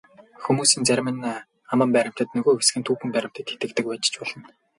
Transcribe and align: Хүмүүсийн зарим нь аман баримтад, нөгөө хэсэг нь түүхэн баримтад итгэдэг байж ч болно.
Хүмүүсийн 0.43 0.83
зарим 0.87 1.07
нь 1.13 1.23
аман 1.73 1.89
баримтад, 1.95 2.29
нөгөө 2.35 2.53
хэсэг 2.57 2.75
нь 2.77 2.85
түүхэн 2.87 3.09
баримтад 3.15 3.51
итгэдэг 3.53 3.85
байж 3.89 4.03
ч 4.11 4.15
болно. 4.21 4.43